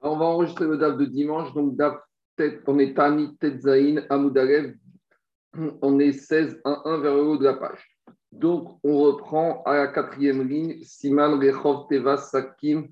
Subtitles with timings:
[0.00, 1.52] On va enregistrer le DAF de dimanche.
[1.54, 1.96] Donc, DAF,
[2.66, 4.74] on est Tani Tetzaïn Amoudarev.
[5.80, 7.82] On est 16 1 1 vers le haut de la page.
[8.30, 12.88] Donc, on reprend à la quatrième ligne Siman Rechov Teva Sakim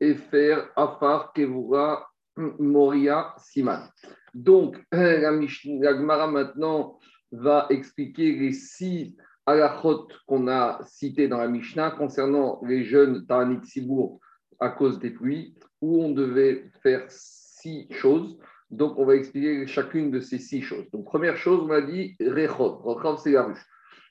[0.00, 2.04] Efer Afar Kevura
[2.36, 3.88] Moria Siman.
[4.34, 6.98] Donc, la, la Gemara maintenant
[7.30, 13.64] va expliquer les six halachot qu'on a cités dans la Mishnah concernant les jeunes Ta'anit
[13.64, 14.20] Sibour
[14.60, 18.38] à cause des pluies, où on devait faire six choses.
[18.70, 20.88] Donc, on va expliquer chacune de ces six choses.
[20.92, 22.82] Donc, première chose, on a dit Rechov.
[22.84, 23.66] Rechov, c'est la ruche.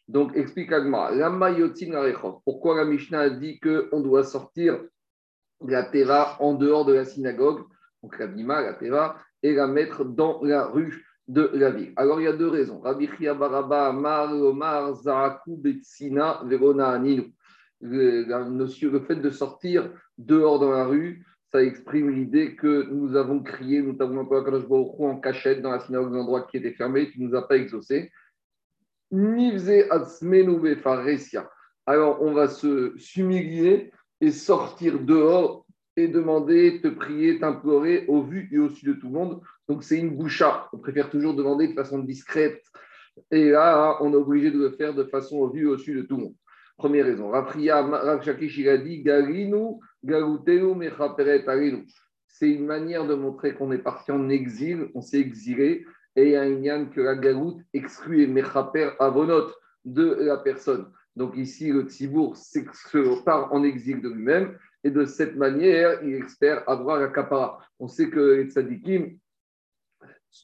[0.08, 1.12] Donc, explique Agma.
[1.12, 2.40] Lama yotin Rechov.
[2.44, 4.82] Pourquoi la Mishnah a dit qu'on doit sortir
[5.66, 7.64] la Teva en dehors de la synagogue,
[8.02, 11.94] donc la Bima, la Teva, et la mettre dans la rue de la ville.
[11.96, 12.82] Alors, il y a deux raisons.
[12.82, 14.94] Baraba, Amar, Omar,
[15.48, 17.00] Betsina, Verona.
[17.82, 23.42] Le, le fait de sortir dehors dans la rue, ça exprime l'idée que nous avons
[23.42, 26.74] crié, nous avons appelé Akadosh Baruch en cachette dans la synagogue, un endroit qui était
[26.74, 28.12] fermé, qui ne nous a pas exaucé.
[31.86, 33.92] Alors, on va se s'humilier
[34.22, 39.08] et sortir dehors et demander, te prier, t'implorer au vu et au su de tout
[39.08, 39.42] le monde.
[39.68, 40.70] Donc, c'est une boucha.
[40.72, 42.64] On préfère toujours demander de façon discrète.
[43.32, 45.96] Et là, on est obligé de le faire de façon au vu et au su
[45.96, 46.36] de tout le monde.
[46.80, 47.28] Première raison.
[47.28, 51.86] Rafria, Rav dit Garinu, Garutenu, Mechaperet, Arinu.
[52.26, 55.86] C'est une manière de montrer qu'on est parti en exil, on s'est exilé,
[56.16, 59.52] et il y a un yann que la garout exclut Mechaper Avonot
[59.84, 60.86] de la personne.
[61.18, 62.38] Donc ici, le Tzibour
[63.26, 67.60] part en exil de lui-même, et de cette manière, il espère avoir la kapara.
[67.78, 69.18] On sait que les tzadikim,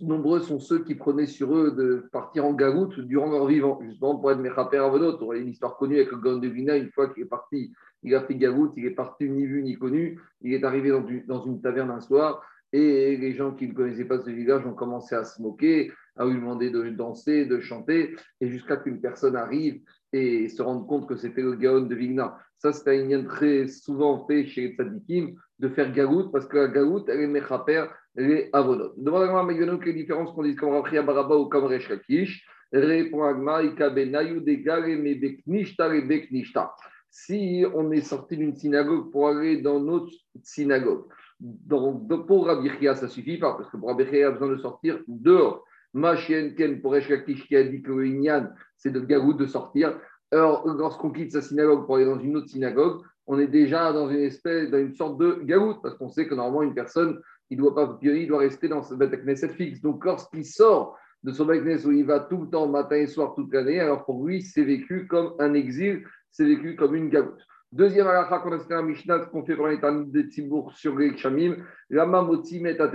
[0.02, 4.18] nombreux sont ceux qui prenaient sur eux de partir en garoute durant leur vivant, justement
[4.18, 5.18] pour être Mechaper Avonot.
[5.22, 7.72] On a une histoire connue avec le Gaon de Vina, une fois qu'il est parti,
[8.04, 11.06] il a fait garoute, il est parti ni vu ni connu, il est arrivé dans,
[11.28, 12.42] dans une taverne un soir,
[12.74, 16.26] et les gens qui ne connaissaient pas ce village ont commencé à se moquer, à
[16.26, 19.82] lui demander de danser, de chanter, et jusqu'à qu'une personne arrive
[20.14, 22.38] et se rende compte que c'était le Gaon de Vigna.
[22.58, 26.58] Ça, c'est un lien très souvent fait chez les tzadikim de faire garoute, parce que
[26.58, 27.86] la garoute, elle est mechaper,
[28.16, 28.94] les avonot.
[28.98, 29.54] Demande à Agma,
[29.84, 32.46] quelle différence qu'on dit comme Rafria Baraba ou comme Resh Lakish.
[32.72, 36.74] Répond Agma, Ikabenayu Degare me Beknishta et Beknishta.
[37.10, 40.12] Si on est sorti d'une synagogue pour aller dans notre
[40.44, 41.06] synagogue,
[41.40, 45.00] donc pour Rabbi ça suffit pas, parce que pour Rabbi il a besoin de sortir
[45.08, 45.64] dehors.
[45.94, 49.46] Ma chienne Ken pour Resh Lakish qui a dit que Inyan, c'est de garoute de
[49.46, 49.98] sortir.
[50.32, 54.10] Alors, lorsqu'on quitte sa synagogue pour aller dans une autre synagogue, on est déjà dans
[54.10, 57.58] une espèce, dans une sorte de garoute, parce qu'on sait que normalement, une personne, il
[57.58, 59.82] doit pas il doit rester dans ce Beth fixe.
[59.82, 63.34] Donc, lorsqu'il sort de son Beth où il va tout le temps, matin et soir,
[63.36, 67.42] toute l'année, alors pour lui, c'est vécu comme un exil, c'est vécu comme une garoute.
[67.72, 71.14] Deuxième halakha qu'on a cité dans Mishnah, qu'on fait dans les de Tzibour sur les
[71.14, 71.58] Kshamim,
[71.90, 72.90] Lama Moti met à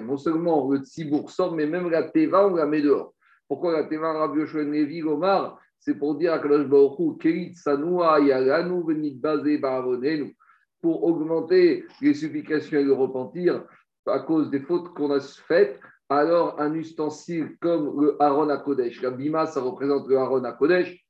[0.00, 3.14] Non seulement le Tzibour sort, mais même la Teva, on la met dehors.
[3.46, 8.82] Pourquoi la Teva, Rabbi Nevi, Omar C'est pour dire à Kadosh Baruch Kerit Sanua Yalanu
[8.84, 10.34] Venit Bazé Baravonenu
[10.80, 13.64] pour augmenter les supplications et le repentir
[14.06, 19.02] à cause des fautes qu'on a faites, alors un ustensile comme le Aaron à Kodesh,
[19.02, 21.04] la Bima, ça représente le Aaron à Kodesh.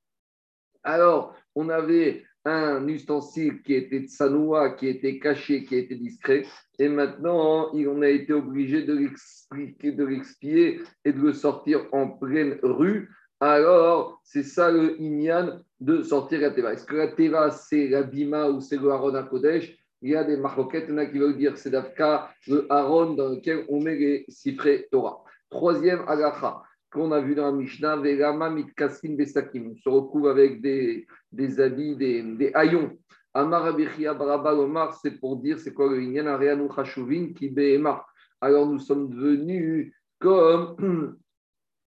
[0.83, 6.45] Alors, on avait un ustensile qui était tsanoua, qui était caché, qui était discret,
[6.79, 12.09] et maintenant, on a été obligé de l'expliquer, de l'expier et de le sortir en
[12.09, 13.11] pleine rue.
[13.41, 16.73] Alors, c'est ça le Inyan de sortir la Teva.
[16.73, 20.17] Est-ce que la Teva, c'est la Bima ou c'est le Aaron à Kodesh Il y
[20.17, 23.29] a des marloquettes, il y en a qui veulent dire c'est d'Afka, le Aaron dans
[23.29, 25.23] lequel on met les cifrés Torah.
[25.51, 29.73] Troisième agacha qu'on a vu dans la Mishnah, Vegama Mitkasim Besakim.
[29.73, 32.97] On se retrouve avec des, des habits, des, des haillons.
[33.35, 36.27] Amar Abichia Baraba Omar, c'est pour dire, c'est quoi le Inyan?
[36.27, 38.03] Arianu Chashuvin qui Behema.
[38.41, 41.19] Alors nous sommes devenus comme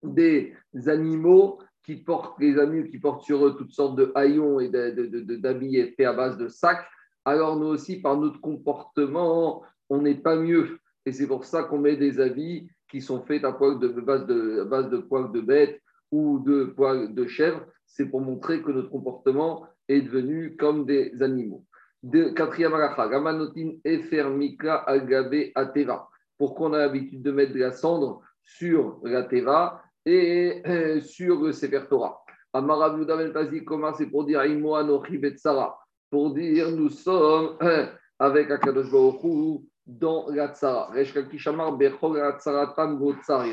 [0.05, 0.55] des
[0.87, 5.93] animaux qui portent, les animaux qui portent sur eux toutes sortes de haillons et d'habits
[5.97, 6.87] faits à base de sacs.
[7.25, 10.79] Alors nous aussi, par notre comportement, on n'est pas mieux.
[11.07, 14.91] Et c'est pour ça qu'on met des habits qui sont faits à base, de, base
[14.91, 15.81] de poils de bête
[16.11, 21.23] ou de poils de chèvre, c'est pour montrer que notre comportement est devenu comme des
[21.23, 21.65] animaux.
[22.03, 26.09] De, quatrième alacha, Gamanotin Efermika Agabe Ateva.
[26.39, 29.83] Pourquoi on a l'habitude de mettre de la cendre sur la Teva?
[30.07, 32.21] Et euh, sur le Sefer Torah.
[32.53, 34.43] Comment c'est pour dire
[36.11, 37.87] pour dire nous sommes euh,
[38.19, 40.91] avec Akadosh Baruch dans la tsara.
[40.95, 41.17] Il y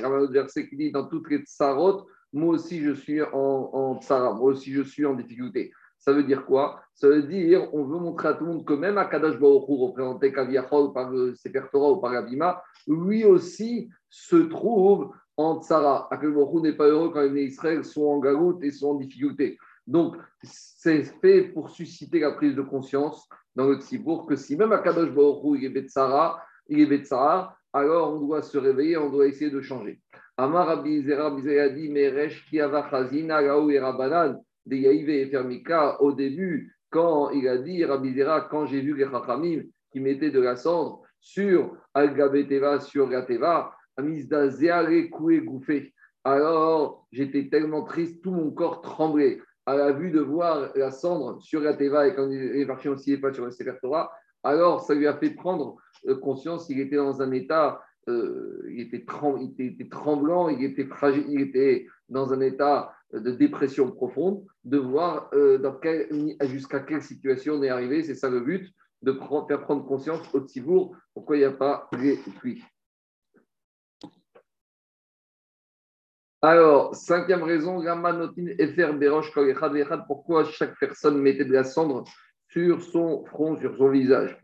[0.03, 3.27] a un autre verset qui dit dans toutes les tsarot, moi aussi je suis en,
[3.33, 5.71] en tsara, moi aussi je suis en difficulté.
[5.97, 6.81] Ça veut dire quoi?
[6.95, 10.31] Ça veut dire, on veut montrer à tout le monde que même Akadash Baruch représenté
[10.31, 16.09] Kaviachol par le Sefer Torah ou par Abima, lui aussi se trouve en Tsara.
[16.11, 19.57] Baruch n'est pas heureux quand les Israël sont en galoute et sont en difficulté.
[19.87, 24.71] Donc, c'est fait pour susciter la prise de conscience dans le Tzibour que si même
[24.71, 27.03] Akadosh Baruch il est Betsara, il
[27.73, 29.99] alors on doit se réveiller, on doit essayer de changer.
[30.37, 31.29] Amar Rabbi Zera
[31.69, 37.57] dit Meresh Kiava Gaou et Rabanan de Yaïve et Fermika au début, quand il a
[37.57, 42.79] dit Rabbi Zera, quand j'ai vu les Chachamim qui mettaient de la cendre sur Al-Gabeteva,
[42.79, 43.25] sur la
[46.23, 51.41] Alors j'étais tellement triste, tout mon corps tremblait à la vue de voir la cendre
[51.41, 53.73] sur la Teva et quand il est parti aussi pas sur le Sefer
[54.43, 55.77] alors ça lui a fait prendre
[56.07, 59.05] euh, conscience qu'il était dans un état, euh, il, était
[59.57, 64.77] il, était tremblant, il était fragile, il était dans un état de dépression profonde, de
[64.77, 65.61] voir euh,
[66.45, 68.03] jusqu'à quelle situation on est arrivé.
[68.03, 69.13] C'est ça le but, de
[69.47, 72.63] faire prendre conscience au Tibour pourquoi il n'y a pas les pluies.
[76.43, 77.83] Alors, cinquième raison,
[80.07, 82.03] pourquoi chaque personne mettait de la cendre
[82.49, 84.35] sur son front, sur son visage?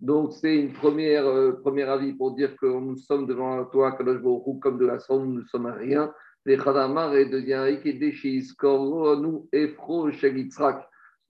[0.00, 4.20] Donc, c'est une première, euh, premier avis pour dire que nous sommes devant toi, Kadosh
[4.60, 6.12] comme de la cendre, nous ne sommes à rien.
[6.44, 10.48] Les Khadamar et qui est nous, Efro Shel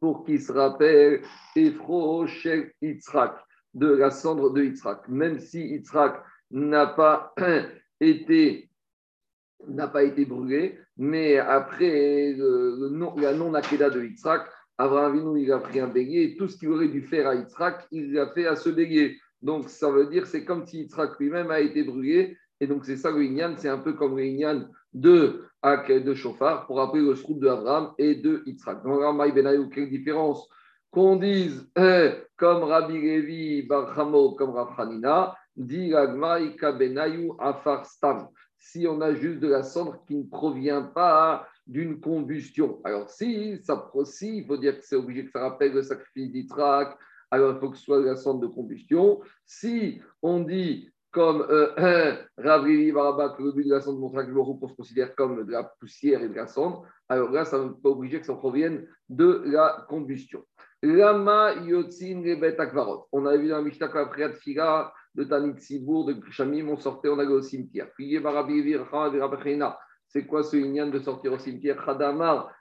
[0.00, 1.22] pour qu'il se rappelle
[1.54, 3.36] Efro Shel Yitzhak
[3.78, 5.08] de la cendre de Yitzhak.
[5.08, 7.34] Même si Yitzhak n'a pas
[8.00, 8.68] été
[9.66, 12.90] n'a pas été brûlé, mais après le,
[13.20, 14.46] la non-akeda de Yitzhak,
[14.78, 17.34] Abraham Avinu, il a pris un bélier, et tout ce qu'il aurait dû faire à
[17.34, 19.16] Yitzhak, il l'a fait à ce bélier.
[19.42, 22.96] Donc, ça veut dire c'est comme si Yitzhak lui-même a été brûlé, et donc c'est
[22.96, 27.16] ça le Inyan, c'est un peu comme le Inyan de, de Shofar, pour rappeler le
[27.16, 28.84] srout de Abraham et de Yitzhak.
[28.84, 29.00] Donc,
[29.34, 30.48] Ben quelle différence
[30.90, 38.28] qu'on dise euh, comme Rabbi Levi Barhamo, comme Rafranina, dit Benayu Afar Stam.
[38.56, 42.80] Si on a juste de la cendre qui ne provient pas d'une combustion.
[42.84, 46.32] Alors, si, ça, si il faut dire que c'est obligé que ça rappelle le sacrifice
[46.32, 46.96] d'Itrak,
[47.30, 49.20] alors il faut que ce soit de la cendre de combustion.
[49.44, 54.68] Si on dit comme euh, Rav Baraba, que le but de la cendre de qu'on
[54.68, 57.88] se considère comme de la poussière et de la cendre, alors là, ça n'est pas
[57.88, 60.44] obligé que ça provienne de la combustion.
[60.82, 63.08] Lama Yotzin Rebet Akvarot.
[63.10, 67.08] On a vu dans la Mishnah qu'après Fila de Tanit Sibour, de Shamim, on sortait,
[67.08, 67.88] on allait au cimetière.
[70.10, 71.84] C'est quoi ce lignan de sortir au cimetière?
[71.84, 72.52] Khadamar,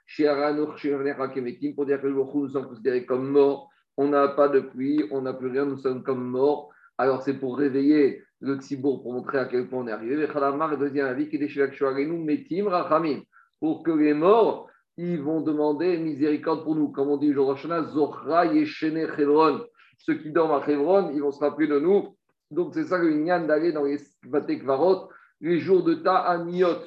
[1.76, 5.34] pour dire que nous sommes considérés comme morts, on n'a pas de pluie, on n'a
[5.34, 6.72] plus rien, nous sommes comme morts.
[6.98, 10.28] Alors c'est pour réveiller le Tzibour, pour montrer à quel point on est arrivé.
[10.28, 13.22] Khadamar, deuxième avis, qui nous Metim Rachamim,
[13.60, 16.90] pour que les morts ils vont demander miséricorde pour nous.
[16.90, 19.64] Comme on dit aujourd'hui, Zohra Yeshene Chevron.
[20.00, 22.16] Ceux qui dorment à Chevron, ils vont se rappeler de nous.
[22.50, 25.10] Donc c'est ça le Inyan d'aller dans les Vatekvarot,
[25.42, 26.80] les jours de Ta'aniot,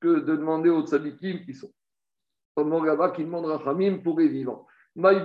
[0.00, 1.70] que de demander aux tzadikim qui sont
[2.54, 4.66] comme là-bas, qui demandent Rachamim pour les vivants.
[4.94, 5.22] Maï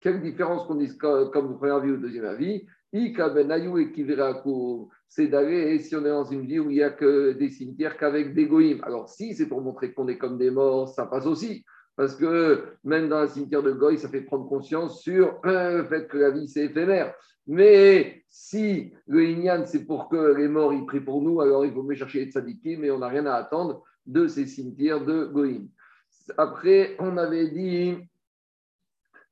[0.00, 2.66] quelle différence qu'on dise comme premier avis ou deuxième avis?
[2.92, 7.32] Ben Kiverakou c'est d'aller, si on est dans une vie où il n'y a que
[7.32, 8.82] des cimetières qu'avec des goïms.
[8.82, 11.64] Alors, si c'est pour montrer qu'on est comme des morts, ça passe aussi.
[11.94, 16.06] Parce que même dans un cimetière de Goy, ça fait prendre conscience sur le fait
[16.08, 17.14] que la vie, c'est éphémère.
[17.46, 21.72] Mais si le Inyan, c'est pour que les morts, ils prient pour nous, alors il
[21.72, 25.24] faut mieux chercher les tzadikim, mais on n'a rien à attendre de ces cimetières de
[25.24, 25.68] Goïm.
[26.36, 27.96] Après, on avait dit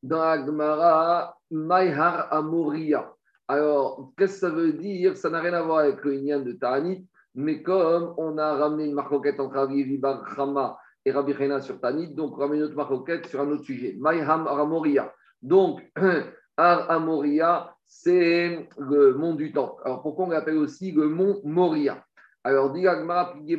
[0.03, 3.14] dans Agmara, Maihar Amoria.
[3.47, 5.17] Alors, qu'est-ce que ça veut dire?
[5.17, 8.87] Ça n'a rien à voir avec le Inyan de Ta'anit, mais comme on a ramené
[8.87, 10.01] une marquette entre Rabbi
[10.35, 13.97] Chama et Rabbi Chena sur Ta'anit, donc on ramène une autre sur un autre sujet.
[13.99, 15.13] Maïham Aramoria.
[15.43, 15.83] Donc,
[16.57, 19.77] Ar Amoria, c'est le mont du temps.
[19.85, 22.03] Alors, pourquoi on l'appelle aussi le mont Moria?
[22.45, 23.57] Alors, dit Rabbi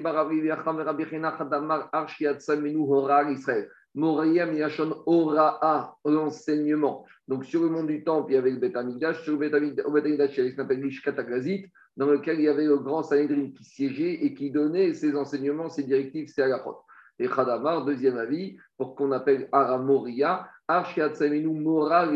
[1.05, 3.69] Chena, Chadamar, Archiat, Samenu, Hora, Israël.
[3.95, 7.05] Moria Yashon Oraa, l'enseignement.
[7.27, 9.23] Donc sur le monde du temple, il y avait le Beth Amikdash.
[9.23, 12.65] Sur le Beth Amikdash, il y avait ce qu'on appelle dans lequel il y avait
[12.65, 16.77] le grand Sanhedrin qui siégeait et qui donnait ses enseignements, ses directives, ses agaprot.
[17.17, 22.09] Et Khadamar, deuxième avis, pour qu'on appelle Aramoria, Arshiatsamenu Mora.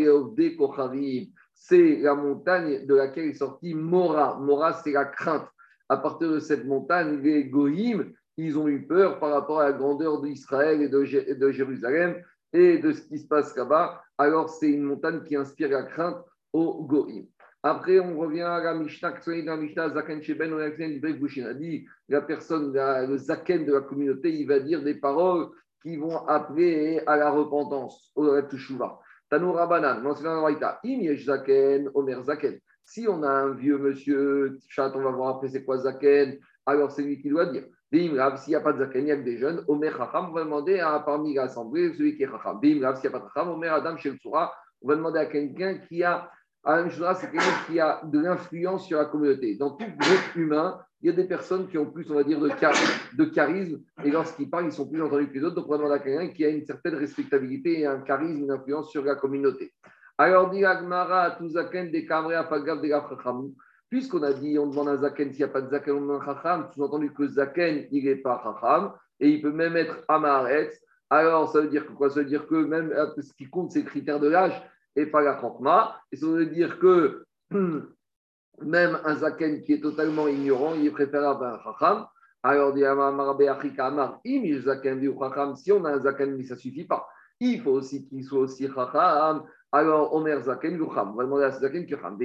[1.53, 4.38] C'est la montagne de laquelle est sorti Mora.
[4.39, 5.48] Mora, c'est la crainte.
[5.88, 9.74] À partir de cette montagne, les Goïm, ils ont eu peur par rapport à la
[9.74, 11.03] grandeur d'Israël et de,
[11.51, 12.22] Jérusalem
[12.53, 14.01] et de ce qui se passe là-bas.
[14.17, 17.25] Alors, c'est une montagne qui inspire la crainte aux Goïm.
[17.62, 22.22] Après, on revient à la Mishnah, dans la Mishnah, Zaken Sheben, on a dit, la
[22.22, 25.50] personne, le Zaken de la communauté, il va dire des paroles
[25.84, 29.00] qui vont appeler à la repentance, au Teshuvah.
[29.29, 32.58] Tanou Rabanan, Im Zaken, Omer Zaken.
[32.86, 36.91] Si on a un vieux monsieur, chat, on va voir après c'est quoi Zaken, alors
[36.91, 37.65] c'est lui qui doit dire.
[37.91, 41.00] S'il n'y a pas de Zaken, il des jeunes, Omer Chacham, on va demander à
[41.00, 42.60] parmi l'assemblée celui qui est Chacham.
[42.62, 44.17] S'il n'y a pas de Chacham, Omer Adam Shel
[44.81, 46.29] on va demander à quelqu'un qui a
[46.89, 49.55] chose, c'est quelqu'un qui a de l'influence sur la communauté.
[49.55, 52.39] Dans tout groupe humain, il y a des personnes qui ont plus, on va dire,
[52.39, 55.55] de, de charisme, et lorsqu'ils parlent, ils sont plus entendus que les autres.
[55.55, 58.51] Donc, on va demander à quelqu'un qui a une certaine respectabilité et un charisme, une
[58.51, 59.74] influence sur la communauté.
[60.17, 62.91] Alors, dit Agmara, Tuzaken, des Kamrea, Fagav, des
[63.89, 66.24] Puisqu'on a dit, on demande à Zaken s'il n'y a pas de Zaken, on demande
[66.24, 70.72] Chacham, sous-entendu que Zaken, il n'est pas Chacham, et il peut même être Amaret.
[71.10, 72.10] Alors, ça veut dire que quoi?
[72.10, 74.62] Ça veut dire que même ce qui compte, c'est le critère de l'âge
[74.96, 76.00] et pas la Chokma.
[76.12, 77.25] Et ça veut dire que
[78.62, 82.05] même un Zaken qui est totalement ignorant, il est préférable à un Chacham.
[82.43, 82.75] Alors,
[85.58, 87.08] si on a un Zaken, mais ça ne suffit pas.
[87.39, 89.43] Il faut aussi qu'il soit aussi Chacham.
[89.72, 91.12] Alors, Omer Zaken, Lucham.
[91.12, 92.18] On va demander à Zaken Kucham.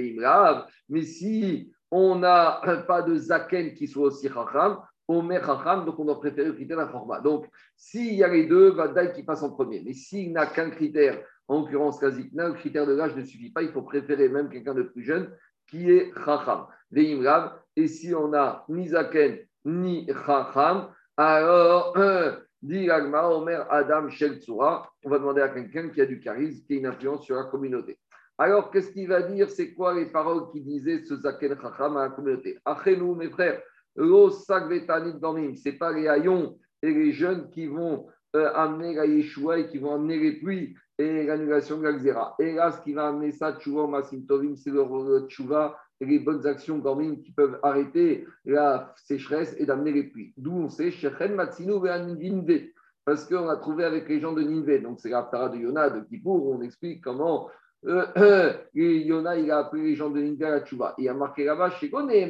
[0.89, 6.05] Mais si on n'a pas de Zaken qui soit aussi Chacham, Omer Chacham, donc on
[6.05, 7.19] doit préférer le critère d'un format.
[7.19, 9.81] Donc, s'il y a les deux, Vadaï qui passe en premier.
[9.85, 13.61] Mais s'il n'a qu'un critère, en l'occurrence Kazikna, le critère de l'âge ne suffit pas.
[13.61, 15.31] Il faut préférer même quelqu'un de plus jeune
[15.67, 16.65] qui est Chacham.
[16.95, 21.95] Et si on a ni Zaken ni Chacham, alors,
[22.61, 26.77] dit Omer Adam Shel on va demander à quelqu'un qui a du charisme, qui a
[26.77, 27.97] une influence sur la communauté.
[28.37, 29.49] Alors, qu'est-ce qu'il va dire?
[29.49, 32.57] C'est quoi les paroles qu'il disait ce Zaken Chacham à la communauté?
[32.97, 33.61] Nous, mes frères,
[33.95, 39.05] Lo Dormim, ce n'est pas les haillons et les jeunes qui vont euh, amener la
[39.05, 42.93] Yeshua et qui vont amener les pluies et l'annulation de la Et là, ce qui
[42.93, 47.59] va amener ça, Tchouva, Masim Tovim, c'est le Tchouva les bonnes actions Gormim qui peuvent
[47.63, 50.33] arrêter la sécheresse et d'amener les pluies.
[50.37, 51.73] D'où on sait, Shechen Matsinu
[52.15, 52.69] Ninve,
[53.05, 54.81] parce qu'on a trouvé avec les gens de Ninve.
[54.81, 57.49] Donc, c'est la para de Yona de Kippour, on explique comment
[57.85, 60.95] euh, euh, Yona, il a appelé les gens de Ninve à la Tchouva.
[60.97, 62.29] Il a marqué là-bas, il n'y a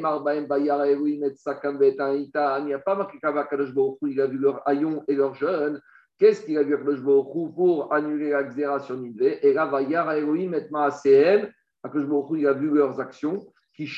[2.79, 3.47] pas marqué là-bas
[4.01, 5.81] il a vu leurs haillons et leurs jeunes.
[6.17, 6.87] Qu'est-ce qu'il a vu avec
[7.55, 11.49] pour annuler la xéra sur Ninvé Et là, va Yara Elohim et Maasehem,
[12.35, 13.89] il a vu leurs actions, qui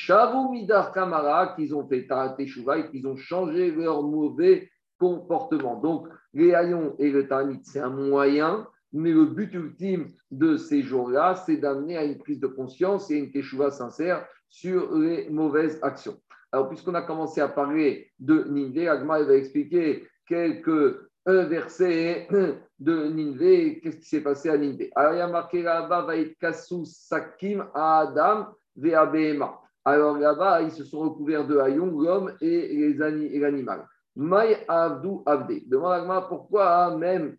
[0.50, 2.06] Midar Kamara, qu'ils ont fait
[2.36, 4.68] Teshuva et qu'ils ont changé leur mauvais
[4.98, 5.76] comportement.
[5.76, 10.82] Donc, les haillons et le Tanit, c'est un moyen, mais le but ultime de ces
[10.82, 15.78] jours-là, c'est d'amener à une prise de conscience et une Teshuva sincère sur les mauvaises
[15.82, 16.18] actions.
[16.50, 22.26] Alors, puisqu'on a commencé à parler de Ninvé, Agma va expliquer quelques un verset
[22.78, 23.80] de Ninvé.
[23.80, 26.36] Qu'est-ce qui s'est passé à Ninvé Alors, il y a marqué là-bas, va être
[26.84, 29.60] Sakim à Adam Ve'abema.
[29.88, 33.86] Alors là-bas, ils se sont recouverts de haillons, l'homme et l'animal.
[34.16, 35.64] Maï Avdou Avdé.
[35.66, 37.36] Demande pourquoi même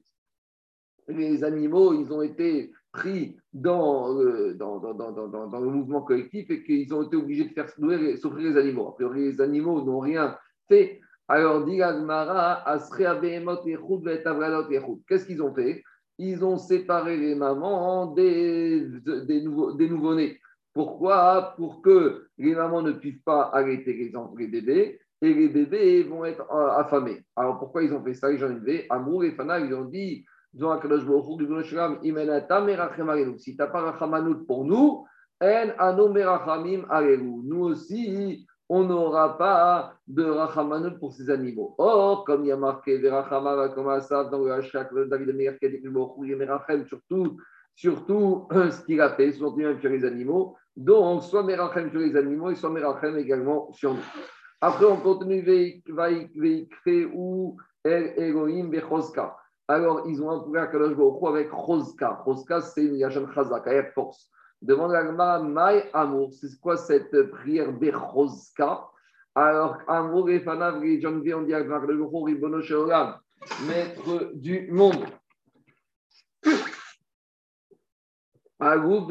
[1.08, 4.15] les animaux, ils ont été pris dans,
[4.56, 8.50] dans, dans, dans, dans le mouvement collectif et qu'ils ont été obligés de faire souffrir
[8.50, 8.88] les animaux?
[8.88, 10.36] A priori, les animaux n'ont rien
[10.68, 11.01] fait
[11.32, 11.77] alors, dit
[15.08, 15.84] Qu'est-ce qu'ils ont fait?
[16.18, 18.88] Ils ont séparé les mamans des,
[19.27, 20.39] des, nouveaux, des nouveau-nés.
[20.80, 26.04] Pourquoi Pour que les mamans ne puissent pas arrêter les, les bébés et les bébés
[26.04, 27.22] vont être euh, affamés.
[27.36, 28.30] Alors, pourquoi ils ont fait ça?
[28.30, 30.64] Les gens dit Amour et Fana, ils ont dit si tu
[33.58, 35.06] n'as pas rachamanout pour nous,
[37.44, 41.76] nous aussi, on n'aura pas de rachamanout pour ces animaux.
[41.78, 43.28] Or, comme il y a marqué dans
[44.46, 45.84] le Hachak, David Meir qui a dit
[46.88, 47.38] surtout,
[47.80, 50.58] surtout ce qu'il a fait, soit même sur les animaux.
[50.76, 54.04] Donc, soit Merachem sur les animaux et soit Merachem également sur nous.
[54.60, 59.38] Après, on continue Veikre ou El Elohim Bechozka.
[59.70, 62.22] Alors, ils ont un Kadosh Baruch avec Chozka.
[62.26, 64.30] Chozka, c'est une Yachan Chazak, avec force.
[64.62, 68.88] Demande à Maï Amour, c'est quoi cette prière Bechozka
[69.36, 71.64] Alors, Amour et Fanav, les gens viennent dire
[73.68, 75.06] maître du monde.
[78.62, 79.10] Alors,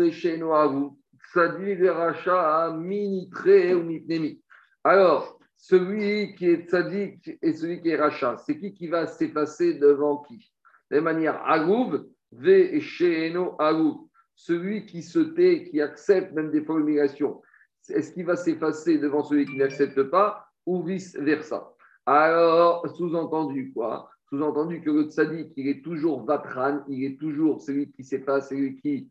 [5.56, 10.18] celui qui est tzadik et celui qui est rachat, c'est qui qui va s'effacer devant
[10.18, 10.52] qui?
[10.90, 14.10] De manière Agoub, Vecheno, Agou.
[14.34, 17.40] Celui qui se tait, qui accepte même des formulations,
[17.88, 21.72] est-ce qu'il va s'effacer devant celui qui n'accepte pas ou vice-versa?
[22.04, 24.10] Alors, sous-entendu quoi?
[24.28, 28.76] Sous-entendu que le tzaddik, il est toujours vatran, il est toujours celui qui s'efface, celui
[28.76, 29.08] qui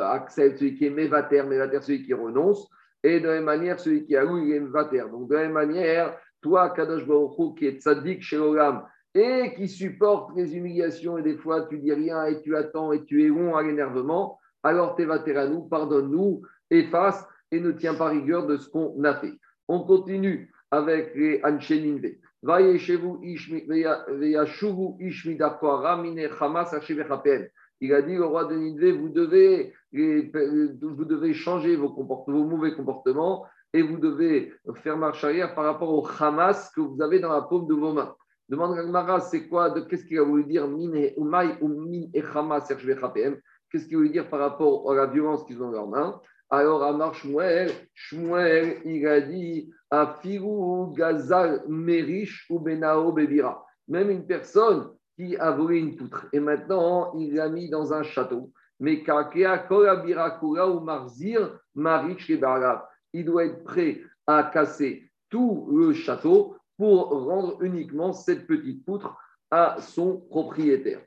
[0.00, 2.68] accepte, celui qui est mévater, mévater, celui qui renonce.
[3.04, 5.04] Et de la même manière, celui qui a loué, il est vater.
[5.10, 8.38] Donc de la même manière, toi, Kadosh Baruch qui est tzaddik chez
[9.14, 13.04] et qui supporte les humiliations, et des fois tu dis rien, et tu attends, et
[13.04, 17.94] tu es long à l'énervement, alors t'es vater à nous, pardonne-nous, efface, et ne tiens
[17.94, 19.34] pas rigueur de ce qu'on a fait.
[19.68, 22.16] On continue avec les Ancheninve.
[27.82, 32.76] Il a dit au roi de Ninvé, vous devez, vous devez changer vos, vos mauvais
[32.76, 34.52] comportements et vous devez
[34.84, 37.92] faire marche arrière par rapport au Hamas que vous avez dans la paume de vos
[37.92, 38.14] mains.
[38.48, 40.68] Demande Gagmara, c'est quoi Qu'est-ce qu'il a voulu dire
[43.68, 46.20] Qu'est-ce qu'il voulu dire par rapport à la violence qu'ils ont dans leurs mains?
[46.50, 53.66] Alors, Amar Shmuel, Shmuel, il a dit Afiru Gazal Merish ou Benao Bebira.
[53.88, 54.88] Même une personne
[55.22, 58.52] qui a volé une poutre et maintenant il l'a mis dans un château.
[58.80, 59.04] Mais
[63.14, 69.16] Il doit être prêt à casser tout le château pour rendre uniquement cette petite poutre
[69.50, 71.00] à son propriétaire.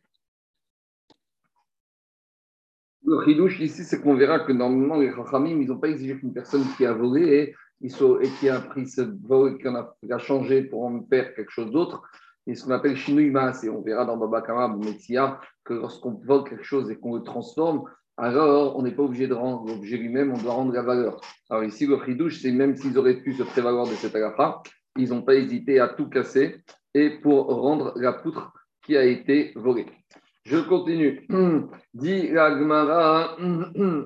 [3.04, 6.34] Le chidouche ici, c'est qu'on verra que normalement, les Chachamim, ils n'ont pas exigé qu'une
[6.34, 7.90] personne qui a volé et,
[8.40, 12.02] qui a pris ce vol qui a, a, changé pour en faire quelque chose d'autre,
[12.48, 13.64] et ce qu'on appelle Shinouimas.
[13.64, 17.24] Et on verra dans Baba Kama, Metzia, que lorsqu'on vole quelque chose et qu'on le
[17.24, 17.84] transforme,
[18.18, 21.20] alors on n'est pas obligé de rendre l'objet lui-même, on doit rendre la valeur.
[21.50, 24.62] Alors ici, le chidouche, c'est même s'ils auraient pu se prévaloir de cette agafa,
[24.98, 29.52] ils n'ont pas hésité à tout casser et pour rendre la poutre qui a été
[29.56, 29.88] volée.
[30.46, 31.28] Je continue.
[31.94, 32.46] Dit la.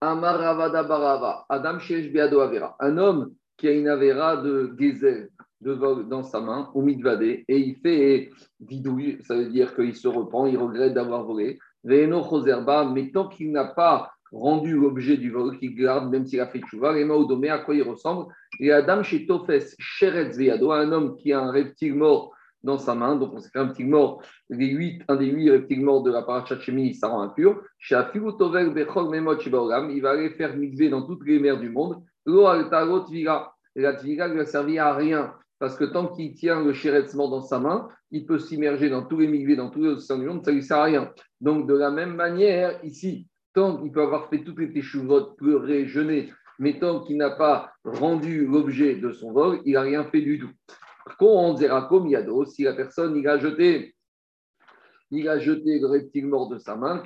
[0.00, 1.46] Amaravada Barava.
[1.48, 2.76] Adam Avera.
[2.80, 5.30] Un homme qui a une Avera de Gezel,
[5.64, 8.30] de vol dans sa main, au mitvadé, et il fait
[8.60, 11.58] vidouille, ça veut dire qu'il se repent, il regrette d'avoir volé.
[11.82, 16.40] Veno Choserba, mais tant qu'il n'a pas rendu l'objet du vol, qu'il garde, même s'il
[16.40, 18.32] a fait chouva, les Maodomé, à quoi il ressemble?
[18.60, 23.16] Et Adam chez Tofes, Sheretz un homme qui a un reptile mort dans sa main.
[23.16, 24.22] Donc, on s'est fait un petit mort.
[24.48, 27.62] Les huit, un des huit reptiles morts de la paracha Shemi, ça rend impur.
[27.90, 27.96] il
[30.02, 32.02] va aller faire mixer dans toutes les mers du monde.
[32.26, 33.54] L'eau tvira.
[33.76, 35.34] Et la tvira ne lui a servi à rien.
[35.58, 39.04] Parce que tant qu'il tient le chéretz mort dans sa main, il peut s'immerger dans
[39.04, 41.12] tous les migvés, dans tous les océans du monde, ça ne lui sert à rien.
[41.40, 45.86] Donc, de la même manière, ici, tant qu'il peut avoir fait toutes les téchouvotes, pleurer,
[45.86, 50.20] jeûner, mais tant qu'il n'a pas rendu l'objet de son vol, il n'a rien fait
[50.20, 50.50] du tout.
[51.18, 53.94] Contre, on Yado, si la personne il a jeté,
[55.10, 57.02] il a jeté le reptile mort de sa main,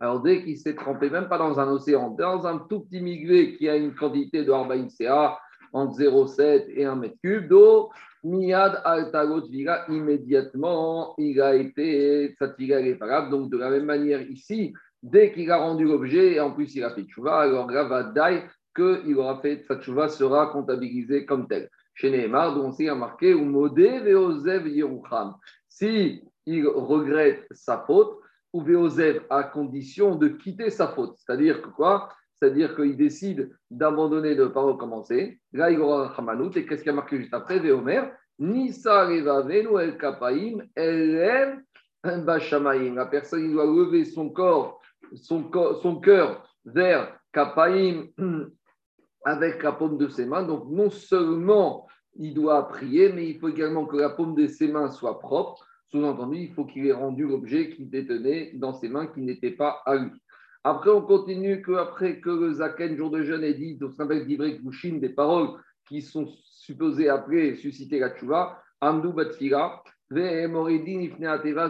[0.00, 3.56] alors dès qu'il s'est trempé, même pas dans un océan, dans un tout petit migré
[3.56, 5.38] qui a une quantité de Arbaïcea
[5.72, 7.90] entre 0,7 et 1 mètre cube d'eau,
[8.24, 12.98] Miad Altagot Vira, immédiatement, il a été, cette est
[13.30, 16.84] Donc, de la même manière ici, dès qu'il a rendu l'objet, et en plus il
[16.84, 21.68] a fait tchouva, alors que qu'il aura fait, tchouva sera comptabilisée comme tel.
[21.94, 25.34] Chez Nehemar, dont on a marqué Umode Veozev Yerucham.
[25.68, 28.18] Si il regrette sa faute,
[28.52, 31.16] ou Veozev à condition de quitter sa faute.
[31.18, 32.08] C'est-à-dire que quoi?
[32.40, 35.40] C'est-à-dire qu'il décide d'abandonner, de ne pas recommencer.
[35.52, 36.56] Là, il aura Hamanout.
[36.56, 37.58] Et qu'est-ce qu'il a marqué juste après?
[37.58, 38.02] Veomer
[38.38, 41.64] Nisa Revavenu El Kapaim El
[42.04, 42.94] Bashamaim.
[42.94, 44.80] La personne, doit lever son corps,
[45.14, 45.50] son,
[45.82, 48.06] son cœur vers Kapaim
[49.24, 50.44] avec la paume de ses mains.
[50.44, 54.68] Donc, non seulement il doit prier, mais il faut également que la paume de ses
[54.68, 55.64] mains soit propre.
[55.90, 59.82] Sous-entendu, il faut qu'il ait rendu l'objet qu'il détenait dans ses mains qui n'était pas
[59.86, 60.10] à lui.
[60.64, 64.26] Après, on continue qu'après que le Zaken, jour de jeûne, ait dit, donc ça s'appelle
[64.26, 65.50] des paroles
[65.88, 69.82] qui sont supposées après susciter la tchouva, Amdou Batfila,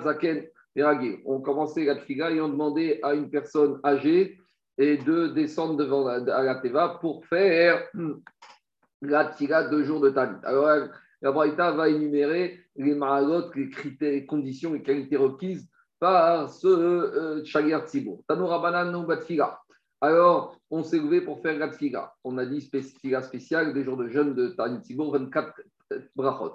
[0.05, 0.47] Zaken,
[1.27, 4.39] On commençait la tchouva et on demandait à une personne âgée
[4.79, 7.83] et de descendre devant la, Teva pour faire
[9.03, 10.39] la tira deux jours de Talit.
[10.45, 10.89] Alors,
[11.21, 16.67] la Braïta va énumérer les maragot, les critères, les conditions, les qualités requises par ce
[16.67, 18.23] euh, Chagar Tzibour.
[18.29, 19.61] Tanoura Banan ou Batfila.
[20.01, 22.15] Alors, on s'est levé pour faire la tfila.
[22.23, 25.53] On a dit tfila spéciale des jours de jeûne de Talit Tzibour, 24
[25.93, 26.55] euh, brachot.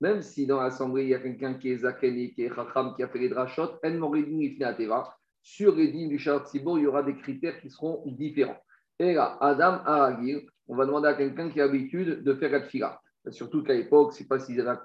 [0.00, 2.94] Même si dans l'assemblée, il y a quelqu'un qui est zaken et qui est chacham,
[2.94, 3.80] qui a fait les drachot,
[5.42, 8.62] sur les dîmes du Shar Tzibour, il y aura des critères qui seront différents.
[8.98, 12.60] Et là, Adam Aragir, on va demander à quelqu'un qui a l'habitude de faire la
[12.60, 13.00] tfila.
[13.30, 14.78] Surtout qu'à l'époque, sais pas s'ils avaient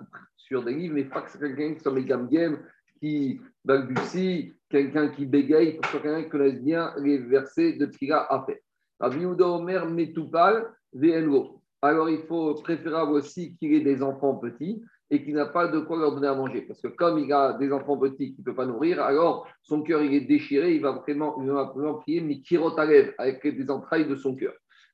[0.46, 2.60] sur des livres, mais pas que c'est quelqu'un qui soit game game,
[3.00, 8.46] qui balbutie, quelqu'un qui bégaye, pour que quelqu'un connaisse bien les versets de tfila à
[8.46, 8.58] faire.
[9.00, 11.62] Rabbi Omer Metupal VNO.
[11.82, 14.82] Alors il faut préférable aussi qu'il ait des enfants petits.
[15.12, 16.62] et qu'il n'a pas de quoi leur donner à manger.
[16.62, 19.84] Parce que comme il a des enfants petits qu'il ne peut pas nourrir, alors son
[19.84, 24.08] cœur il est déchiré, il va vraiment, il va vraiment prier Mikirotalev avec des entrailles
[24.08, 24.54] de son cœur.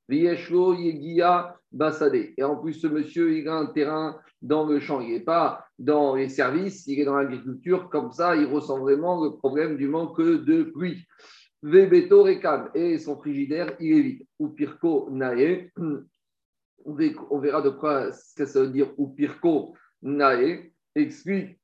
[0.09, 0.27] Et
[2.43, 5.01] en plus, ce monsieur, il a un terrain dans le champ.
[5.01, 7.89] Il n'est pas dans les services, il est dans l'agriculture.
[7.89, 11.05] Comme ça, il ressent vraiment le problème du manque de pluie.
[11.63, 12.69] Vebeto Rekam.
[12.73, 14.25] Et son frigidaire, il est vide.
[14.39, 15.71] Ou Pirko Nae.
[16.83, 20.71] On verra de quoi ça veut dire ou Pirko Nae.
[20.95, 21.59] Explique.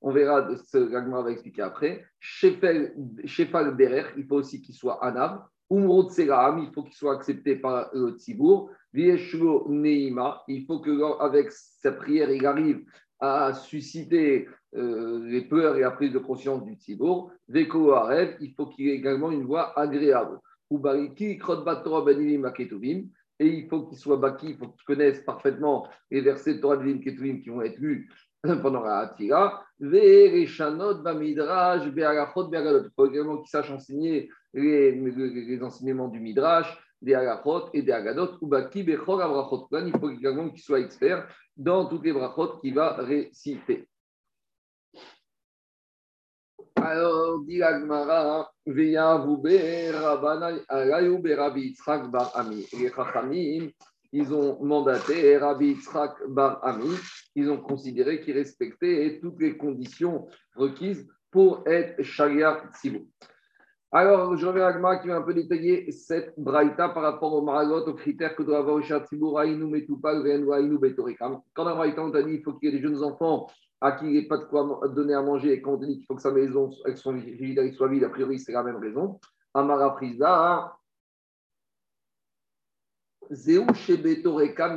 [0.00, 2.04] On verra ce que va expliquer après.
[2.20, 5.42] Shefal Berer, il faut aussi qu'il soit Anav.
[5.70, 8.16] Umrod Seraam, il faut qu'il soit accepté par le.
[8.94, 12.84] Neima, il faut qu'avec sa prière, il arrive
[13.20, 17.32] à susciter euh, les peurs et la prise de conscience du Tzibour.
[17.48, 20.38] Veko Arev, il faut qu'il ait également une voix agréable.
[20.70, 21.38] Ubariki,
[23.40, 26.76] et il faut qu'il soit baki, il faut qu'il connaisse parfaitement les versets de Torah
[26.76, 28.10] de Ketuvim qui vont être lus
[28.42, 29.64] pendant la Hatira.
[29.80, 31.86] Bamidrash.
[31.86, 38.38] Il faut également qu'il sache enseigner les, enseignements du Midrash, des Agachot et des Agadot,
[38.40, 39.68] ou Baki Bechor Abrachot.
[39.72, 43.88] Il faut également qu'il soit expert dans toutes les brachot qu'il va réciter.
[46.76, 52.66] Alors, dit Agmara, Veya Vube Rabbanai Alayou Berabi Yitzhak Bar Ami.
[52.72, 53.68] Les Chachamim,
[54.12, 56.94] ils ont mandaté Rabbi Yitzhak Bar Ami,
[57.34, 63.06] ils ont considéré qu'il respectait toutes les conditions requises pour être Shariat Tzibou.
[63.90, 67.40] Alors, je reviens à Agma qui va un peu détailler cette braïta par rapport au
[67.40, 71.40] maragot, aux critères que doit avoir le Shatsibour, Aïnou Metupal, Aïnou Betorikam.
[71.54, 73.46] Quand la braïta, on t'a dit qu'il faut qu'il y ait des jeunes enfants
[73.80, 75.96] à qui il n'y ait pas de quoi donner à manger et quand on dit
[75.98, 77.18] qu'il faut que sa maison avec son
[77.72, 79.20] soit vide, a priori, c'est la même raison.
[79.54, 80.76] Amara Frisda,
[83.30, 83.66] Zéou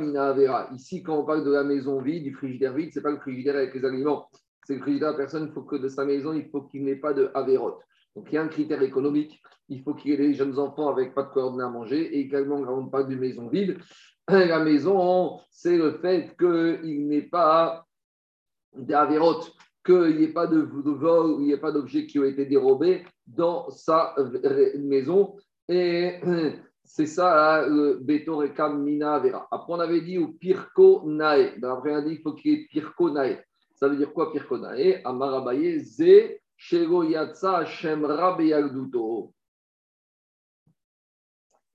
[0.00, 0.68] Mina Avera.
[0.72, 3.18] Ici, quand on parle de la maison vide, du frigidaire vide, ce n'est pas le
[3.18, 4.28] frigidaire avec les aliments.
[4.64, 6.96] C'est le frigidaire la personne, il faut que de sa maison, il faut qu'il n'ait
[6.96, 7.78] pas de Averot.
[8.14, 10.88] Donc il y a un critère économique, il faut qu'il y ait des jeunes enfants
[10.88, 12.16] avec pas de quoi donner à manger.
[12.16, 13.78] Et également, on parle d'une maison vide,
[14.28, 17.86] la maison, c'est le fait qu'il n'ait pas
[18.74, 19.52] d'avérote,
[19.84, 23.04] qu'il n'y ait pas de, vol, il n'y ait pas d'objets qui ont été dérobés
[23.26, 24.14] dans sa
[24.78, 25.36] maison.
[25.68, 26.20] Et
[26.84, 28.42] c'est ça le béton
[28.76, 29.48] mina vera.
[29.50, 31.58] Après, on avait dit ou pirko nae.
[31.62, 33.42] Après, on a dit qu'il faut qu'il y ait pirko nae.
[33.74, 35.00] Ça veut dire quoi pirko nae?
[35.04, 36.41] Amarabaye, zé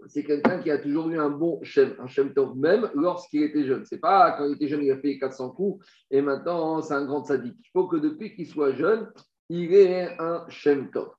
[0.08, 3.66] c'est quelqu'un qui a toujours eu un bon Shem, un Shem Tov, même lorsqu'il était
[3.66, 3.84] jeune.
[3.86, 7.06] C'est pas quand il était jeune, il a fait 400 coups et maintenant c'est un
[7.06, 7.58] grand sadique.
[7.60, 9.12] Il faut que depuis qu'il soit jeune,
[9.50, 11.10] il ait un Shem Tov.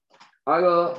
[0.46, 0.98] Alors,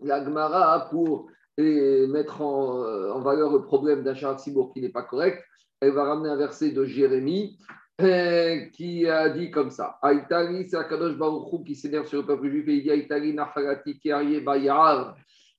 [0.00, 5.44] la Gemara, pour mettre en, valeur le problème d'un Sibour qui n'est pas correct,
[5.80, 7.58] elle va ramener un verset de Jérémie
[7.98, 12.68] qui a dit comme ça Aïtali, c'est Akadosh Baruchou qui s'énerve sur le peuple juif
[12.68, 15.16] et il dit Aïtali Nafarati Kiarie Bayar.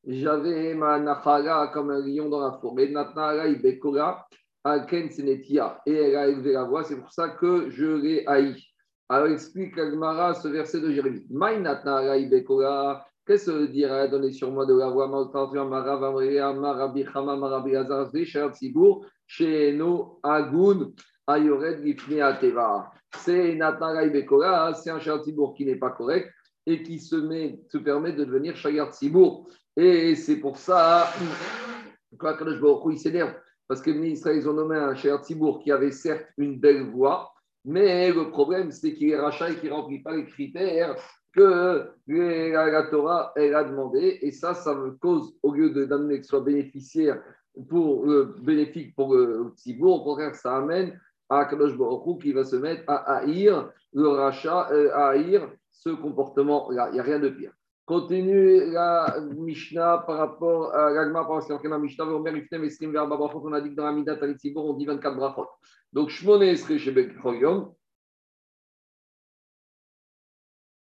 [0.08, 2.88] J'avais ma Nafara comme un lion dans la forêt.
[2.88, 4.26] Natnara Ibekora,
[4.64, 5.82] Alken Senetia.
[5.86, 8.56] Et elle a élevé la voix, c'est pour ça que je l'ai haï.
[9.10, 11.26] Alors explique Agmara ce verset de Jérémie.
[11.30, 13.06] Maï Natnara Ibekora.
[13.28, 18.10] Qu'est-ce que dire à donner sur moi de la voix Marabi Marabi Marabi Azar,
[18.56, 20.20] Zibour, Sheno
[21.30, 22.86] Agun.
[23.18, 25.22] C'est Nathan Bekora, c'est un Shayar
[25.56, 26.32] qui n'est pas correct
[26.66, 29.48] et qui se, met, se permet de devenir Shayar Tzibour.
[29.76, 31.08] Et c'est pour ça
[32.18, 33.34] que il s'énerve.
[33.68, 37.32] Parce que les ils ont nommé un Shayar Tzibour qui avait certes une belle voix,
[37.66, 40.96] mais le problème, c'est qu'il est rachat et qu'il ne remplit pas les critères
[41.36, 44.20] que la Torah elle a demandé.
[44.22, 47.22] Et ça, ça me cause, au lieu d'amener que soit bénéficiaire
[47.68, 51.74] pour, euh, bénéfique pour le Tzibour, au contraire, ça amène à Kadosh
[52.22, 56.90] qui va se mettre à haïr le rachat, euh, à haïr ce comportement-là.
[56.90, 57.54] Il n'y a rien de pire.
[57.86, 63.70] Continue la Mishnah par rapport à l'Agma, par rapport à la Mishnah, on a dit
[63.70, 65.48] que dans la on dit 24 brachot.
[65.92, 67.74] Donc, Shmone Esre chez Bekroyom,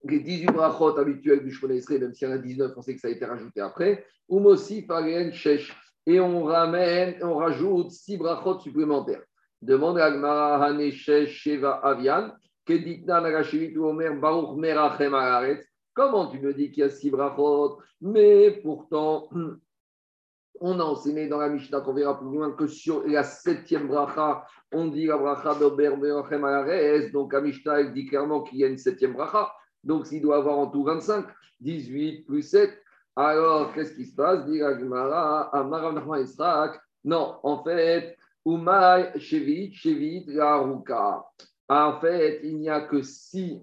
[0.04, 2.94] les 18 brachot habituels du Shmone Esre, même s'il y en a 19, on sait
[2.94, 5.74] que ça a été rajouté après, Umosi Farien Shesh.
[6.04, 9.22] Et on ramène, on rajoute 6 brachot supplémentaires.
[9.60, 12.32] Demande à Gmara Haneshesh Sheva Avian,
[12.64, 15.64] Keditna Nagashivit Omer Baruch Merachem Araret.
[15.94, 17.78] Comment tu me dis qu'il y a six brachot?
[18.00, 19.28] Mais pourtant,
[20.60, 24.46] on a enseigné dans la Mishnah qu'on verra plus loin que sur la septième bracha,
[24.70, 27.10] on dit la bracha d'Ober Merachem.
[27.12, 29.52] Donc la Mishnah, elle dit clairement qu'il y a une septième bracha.
[29.82, 31.26] Donc s'il doit avoir en tout 25,
[31.60, 32.80] 18 plus 7.
[33.16, 34.44] Alors, qu'est-ce qui se passe?
[34.46, 36.80] Dit Agmara, Amarav Israq.
[37.04, 41.24] Non, en fait, Umay Shevit, Shevit, la Ruka.
[41.68, 43.60] En fait, il n'y a que six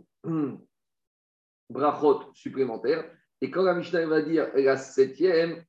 [1.70, 3.10] brachot supplémentaires.
[3.42, 5.64] Et quand la Mishnah va dire la septième,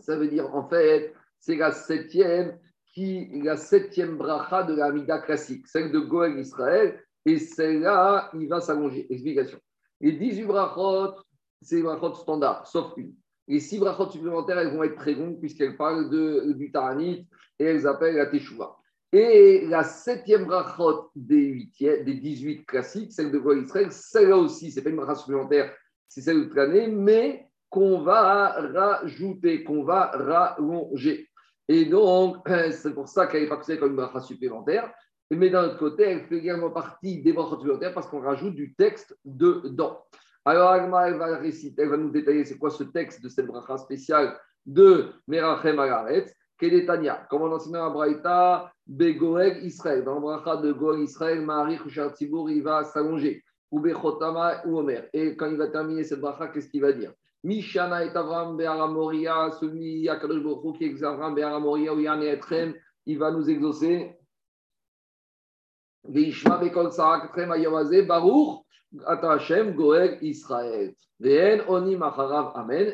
[0.00, 5.18] ça veut dire en fait, c'est la septième qui la septième bracha de la Mida
[5.18, 9.06] classique, celle de Goël Israël, et celle-là, il va s'allonger.
[9.12, 9.58] Explication.
[10.00, 11.16] Les 18 brachot,
[11.60, 13.14] c'est les brachot standards, sauf une.
[13.48, 17.26] Les six brachot supplémentaires, elles vont être très longues puisqu'elles parlent de, du Taranit
[17.58, 18.76] et elles appellent la Teshuvah.
[19.12, 24.82] Et la septième brachot des, des 18 classiques, celle de Goël Israël, celle-là aussi, c'est
[24.82, 25.72] pas une bracha supplémentaire,
[26.08, 31.28] c'est celle de l'année, mais qu'on va rajouter, qu'on va rallonger.
[31.68, 32.38] Et donc,
[32.72, 34.92] c'est pour ça qu'elle pas considérée comme une bracha supplémentaire.
[35.30, 38.74] Mais d'un autre côté, elle fait également partie des brachas supplémentaires parce qu'on rajoute du
[38.74, 40.04] texte dedans.
[40.48, 45.06] Alors, Agma, elle va nous détailler c'est quoi ce texte de cette bracha spéciale de
[45.26, 47.26] Merachem Agaretz, Kedetania.
[47.28, 50.04] Comme on enseigne à Braïta, Begoeg Israël.
[50.04, 51.80] Dans le bracha de Goeg Israël, Marie
[52.14, 53.42] Tzibour, il va s'allonger.
[53.72, 55.08] Ou Bechotama ou Omer.
[55.12, 57.12] Et quand il va terminer cette bracha, qu'est-ce qu'il va dire?
[57.42, 62.72] Mishana et Avram Be'aramoria, celui à Kadosh Baruch qui Be'aramoria, ou Etrem,
[63.04, 64.15] il va nous exaucer.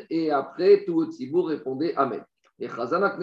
[0.09, 2.23] Et après, tout le répondait Amen.
[2.59, 3.19] Et Chazan.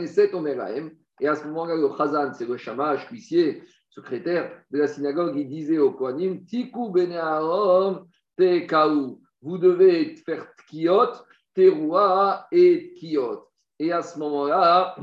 [1.23, 5.49] Et à ce moment-là, le Chazan, c'est le chamash, cuissier, secrétaire de la synagogue, il
[5.49, 11.13] disait au Kohanim Tiku Bene Aaron Tekaou vous devez faire tkiot,
[11.55, 13.49] teroua et tkiot.
[13.79, 14.97] Et à ce moment-là,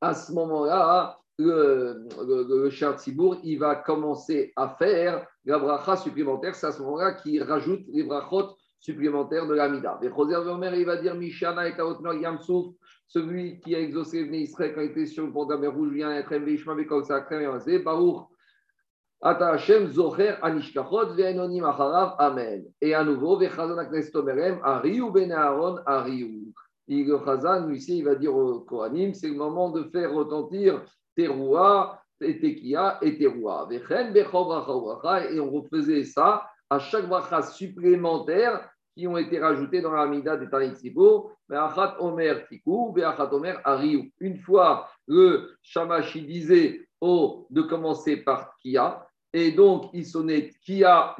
[0.00, 6.54] à ce moment-là, le, le, le il va commencer à faire la bracha supplémentaire.
[6.54, 9.98] C'est à ce moment-là qu'il rajoute les brachot supplémentaires de l'Amida.
[10.02, 11.74] Et José Omer, il va dire Mishana et
[12.20, 12.74] Yamsouf,
[13.06, 16.10] celui qui a exaucé le Israël quand il était sur le pont de Rouge, vient
[16.12, 18.26] être Vishma Bekol Sakrem et Baruch
[19.22, 22.64] Ata Hashem Zocher Anishkachot Ve'enonim Acharav Amen.
[22.80, 26.52] Et à nouveau, Vechazan Aknes Tomerem, Ariou Ben Aaron, Ariou.
[26.88, 30.84] Le Chazan, ici, il va dire au Kohanim, c'est le moment de faire retentir
[31.16, 33.68] Teroua, Tekia et Teroua.
[33.70, 40.36] Et on refaisait ça à chaque bracha supplémentaire qui ont été rajoutés dans la Mida
[40.36, 41.32] des Tanitsipo.
[41.48, 42.46] Be'achat Omer
[42.94, 44.10] Be'achat Omer Ariou.
[44.20, 51.14] Une fois, le Shamashi disait oh, de commencer par Kia, et donc, il sonnait Kia,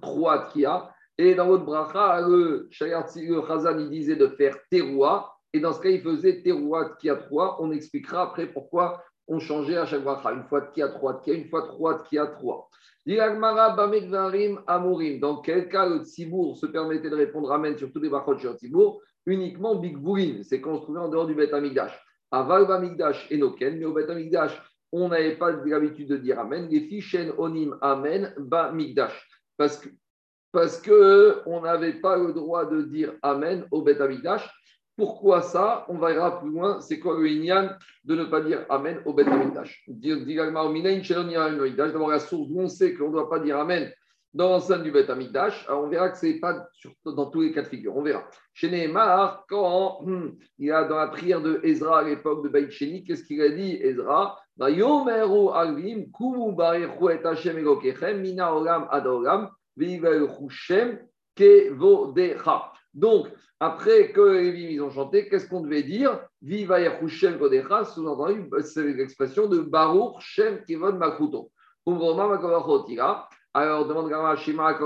[0.00, 0.90] trois Kia.
[1.18, 5.33] Et dans l'autre bracha, le, le Khazan, il disait de faire Teroua.
[5.54, 7.58] Et dans ce cas, il faisait Teroua Kia 3.
[7.60, 10.32] On expliquera après pourquoi on changeait à chaque bracha.
[10.32, 12.68] Une fois Kia 3 Kia, une fois 3 Kia 3.
[13.06, 14.56] Dans
[15.42, 19.00] quel cas le Tzibour se permettait de répondre Amen sur tous les brachot sur Tzibour?
[19.26, 19.96] Uniquement Big
[20.42, 21.96] c'est qu'on se trouvait en dehors du Bet Amigdash.
[22.32, 26.66] Aval Bamigdash et Noken, mais au Bet Amigdash, on n'avait pas l'habitude de dire Amen.
[26.68, 29.28] Les fichen onim Amen, ba migdash.
[29.56, 29.88] Parce que
[30.50, 34.50] parce qu'on n'avait pas le droit de dire Amen au Bet Amigdash.
[34.96, 36.80] Pourquoi ça On verra plus loin.
[36.80, 37.70] C'est quoi le Inyan
[38.04, 40.70] de ne pas dire Amen au Bet Amigdash D'abord,
[42.10, 43.90] la source où on sait qu'on ne doit pas dire Amen
[44.34, 45.66] dans l'enceinte du Beth Amikdash.
[45.70, 46.66] on verra que ce n'est pas
[47.04, 47.96] dans tous les cas de figure.
[47.96, 48.24] On verra.
[48.52, 52.48] Chez Nehemar, quand hmm, il y a dans la prière de Ezra à l'époque de
[52.48, 54.38] Beit Sheni, qu'est-ce qu'il a dit Ezra?
[62.94, 63.26] Donc,
[63.64, 66.20] après que les ils ont chanté, qu'est-ce qu'on devait dire?
[66.42, 71.50] Viva Yachushem Kodecha, sous-entendu, c'est l'expression de Baruch Shem Kevod Makruto.
[73.54, 74.78] Alors, demande Gama Shima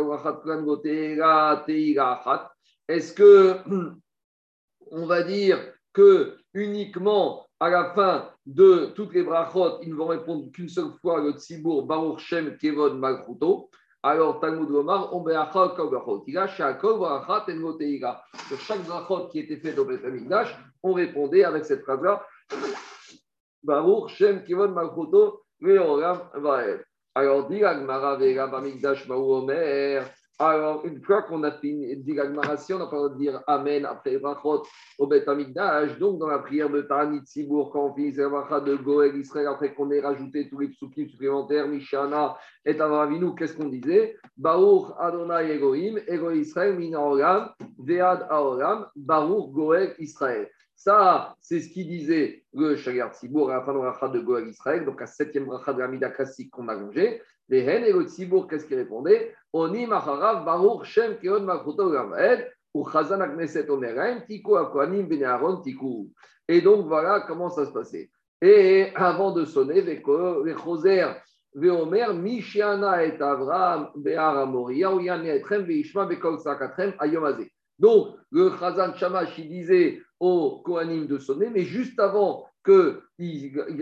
[2.89, 3.57] Est-ce que
[4.93, 5.59] on va dire
[5.93, 10.93] que uniquement à la fin de toutes les brachot, ils ne vont répondre qu'une seule
[11.03, 13.71] fois le tzibour Baruch Shem Kevod Malchuto
[14.03, 15.25] alors, Talmud Lomar, on.
[15.25, 15.33] Sur
[18.61, 20.03] chaque brachot qui était fait au Beth
[20.85, 22.25] on répondait avec cette phrase-là
[23.65, 26.85] Baruch Shem Kevod Malchuto Ve'olam Vael.
[27.17, 30.05] Alors, dit l'Agmara Bamikdash Omer.
[30.41, 32.17] Alors, une fois qu'on a fini, dit
[32.59, 34.63] si on n'a pas de dire Amen après Brachot
[34.97, 38.77] au Bet Amigdash, donc dans la prière de Tanit Sibour, quand on finit la de
[38.77, 43.69] Goël Israël, après qu'on ait rajouté tous les psukim supplémentaires, Mishana et Avravinu, qu'est-ce qu'on
[43.69, 44.17] disait?
[44.37, 50.49] Baruch Adonai Egoim, Ego Israël, Mina Olam, Vead Aolam, Baruch Israël.
[50.77, 54.47] Ça, c'est ce qu'il disait le Shagar Tzibour à la fin de la de Goël
[54.47, 57.21] Israël, donc la septième bracha de la Mida classique qu'on a rangée.
[57.49, 59.35] Les Hen et le Tzibour, qu'est-ce qu'il répondait?
[59.53, 65.63] Oni Macharav Baruch Shem Keon Makruto Gamaed, ou Chazan Akneset Omeraim, Tiku Akoanim Ben Aaron
[65.63, 66.11] Tiku.
[66.47, 68.11] Et donc voilà comment ça se passait.
[68.41, 71.07] Et avant de sonner, les Choser,
[71.55, 77.51] Veomer, Mishiana et Avram, Be'ar Amoria, ou Yann Etrem, Veishma, Bekol Sakatrem, Ayomazé.
[77.79, 83.01] Donc, le Chazan Shamash, il disait au Kohanim de sonner, mais juste avant que,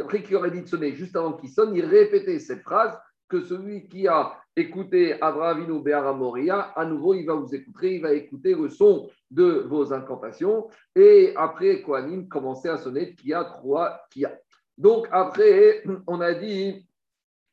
[0.00, 2.96] après qu'il aurait dit de sonner, juste avant qu'il sonne, il répétait cette phrase
[3.28, 7.96] que celui qui a écouté Abraham Vino Be'ar Moria, à nouveau, il va vous écouter,
[7.96, 10.68] il va écouter le son de vos incantations.
[10.94, 14.32] Et après, Kohanim commençait à sonner Kia, trois Kia.
[14.78, 16.86] Donc, après, on a dit,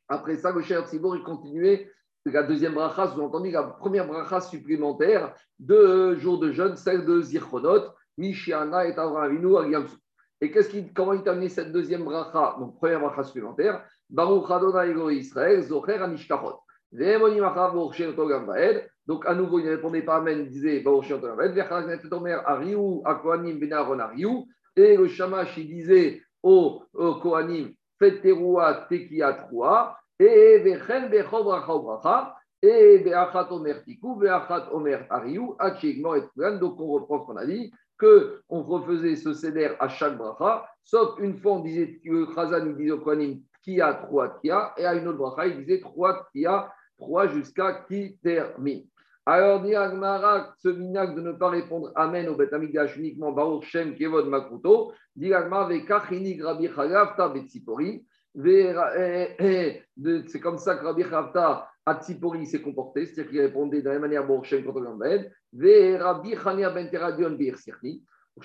[0.08, 1.90] après ça, le cher Tzibor, il continuait
[2.32, 7.20] la deuxième bracha, vous entendez la première bracha supplémentaire de jour de jeûne, celle de
[7.20, 9.96] Zirchonot, Mishiana et Avinu Agyamsu.
[10.40, 15.62] Et qu'est-ce comment il amené cette deuxième bracha, donc première bracha supplémentaire Baruch Adonai Israël,
[15.62, 15.98] Zocher.
[19.06, 21.12] Donc, à nouveau, il ne répondait pas Amen, il disait Baruch
[22.46, 23.98] Ariou, Akoanim, Benaron.
[24.76, 32.36] Et le Shamash, il disait au, Kohanim, Faites Teroua, Tekia Troua et Vechen Bechov Racha
[32.62, 37.72] et Beachat Omer Beachat Omer Ariou, Achigmor et Donc on reprend ce qu'on a dit,
[37.98, 42.00] qu'on refaisait ce céder à chaque bracha, sauf une fois on disait
[42.34, 46.28] Khazan disait au Kohanim Kia, trois Kia, et à une autre bracha il disait trois
[46.32, 48.84] Kia, trois jusqu'à qui termine.
[49.26, 53.94] Alors, dit Agmara, ce minac de ne pas répondre Amen au Betamigdash uniquement Baruch Shem
[53.94, 58.06] Kevod Makuto, dit Agmara, Vekachini Grabi Chagav Betzipori.
[58.44, 59.82] Eh, eh,
[60.26, 63.92] c'est comme ça que Rabbi Chavta à Tzipori s'est comporté, c'est-à-dire qu'il répondait de la
[63.92, 65.32] même manière Baruch Shem contre Gambed.
[65.52, 67.38] Ve Rabbi Chania ben Teradion.
[68.36, 68.42] Les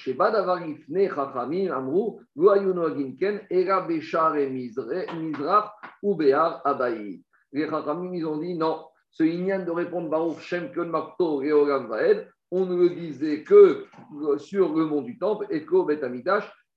[7.67, 12.75] Chachamim, ils ont dit non, ce Inyan de répondre Baruch Shem Marto Vaed, on ne
[12.75, 13.87] le disait que
[14.37, 16.01] sur le mont du Temple et qu'au Bet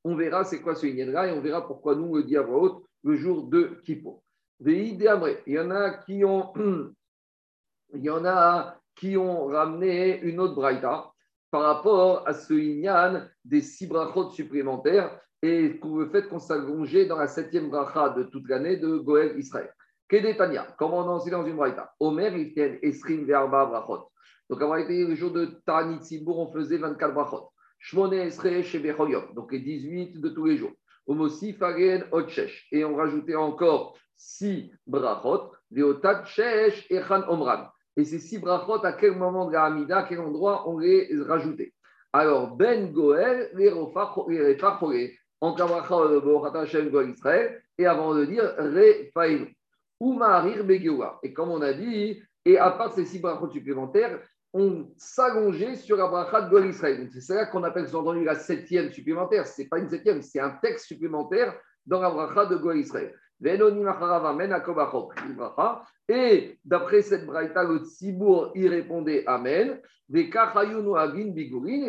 [0.05, 2.61] on verra c'est quoi ce Inyan-là et on verra pourquoi nous le dit à voix
[2.61, 4.22] haute le jour de Kippo.
[4.64, 5.03] Il
[5.46, 6.53] y en a qui ont,
[7.94, 11.12] il y en a qui ont ramené une autre braïta
[11.53, 17.19] par rapport à ce Inyan des six brachot supplémentaires et le fait qu'on s'allongeait dans
[17.19, 19.71] la septième bracha de toute l'année de Goël Israël.
[20.09, 21.93] Kedetania, comme on a dans une braïta?
[22.01, 24.09] Omer, il tient Esrim Verba Brachot.
[24.49, 27.51] Donc, en réalité, le jour de Tanit on faisait 24 brachot.
[27.81, 30.73] Shmone Esre Shebechoyot, donc les 18 de tous les jours.
[31.07, 32.69] Omosi Fagen Otchesh.
[32.73, 35.53] Et on rajoutait encore 6 brachot.
[35.71, 37.72] Veotat Shesh Echan Omran.
[37.96, 41.09] Et ces 6 brachot, à quel moment de la Hamida, à quel endroit on les
[41.26, 41.72] rajoutait
[42.12, 44.14] Alors, Ben Goel, les Refa
[45.40, 45.55] en
[46.20, 49.48] Borata Hashem Goel Israël, et avant de dire Refaïm.
[51.22, 54.20] Et comme on a dit, et à part ces six brachot supplémentaires,
[54.55, 57.09] on s'allongeait sur la bracha de Gol Israël.
[57.12, 59.46] C'est ça qu'on appelle sous-entendu la septième supplémentaire.
[59.46, 61.55] Ce n'est pas une septième, c'est un texte supplémentaire
[61.87, 63.14] dans la bracha de Gol Israël.
[66.09, 69.81] Et d'après cette braïta, le Tzibour y répondait Amen.
[70.14, 70.31] Et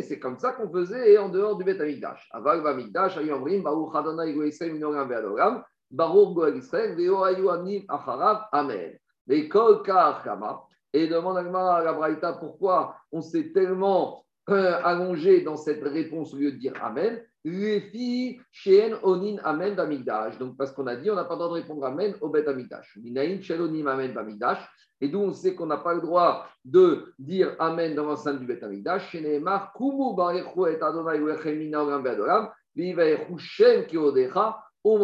[0.01, 2.27] c'est comme ça qu'on faisait en dehors du Bet Amikdash.
[2.31, 5.63] Aval Bamikdash, Ayomrim, Baruch Adonai Goïsraël, Minoram.
[5.91, 8.97] Baruch Goel Israël, Anim Acharav, Amen.
[9.27, 10.63] Ve'kol Kama.
[10.91, 16.37] Et demande à la Braïta pourquoi on s'est tellement euh, allongé dans cette réponse au
[16.37, 17.21] lieu de dire Amen.
[17.45, 20.37] Filles, Sheen Onin Amen Bamigdash.
[20.37, 22.47] Donc, parce qu'on a dit, on n'a pas le droit de répondre Amen au Bet
[22.47, 22.97] Amigdash.
[23.01, 24.59] Minaïn Sheen Onin Amen Bamigdash.
[25.01, 28.45] Et d'où on sait qu'on n'a pas le droit de dire Amen dans l'enceinte du
[28.45, 29.11] Bet Amigdash.
[29.11, 32.49] Sheneemar Kumu Barechu et Adonai Uechemina Olam Beadolam.
[32.75, 34.59] Viva Echu Shem Kiodecha.
[34.85, 34.99] Donc,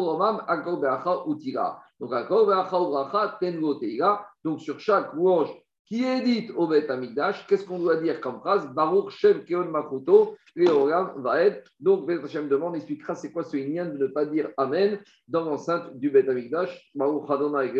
[4.44, 5.50] Donc, sur chaque louange
[5.90, 8.72] qui est dite au Bet Amigdash, qu'est-ce qu'on doit dire comme phrase?
[8.74, 11.72] Baruch Shem Keon va être.
[11.80, 15.46] Donc, Bet Hashem demande, expliquera c'est quoi ce lien de ne pas dire Amen dans
[15.46, 16.92] l'enceinte du Bet Amigdash.
[16.94, 17.72] Baruch Adonai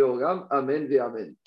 [0.50, 1.36] Amen ve Amen.